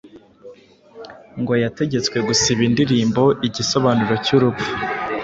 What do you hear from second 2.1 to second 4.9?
gusiba indirimbo 'Igisobanuro cy'urupfu'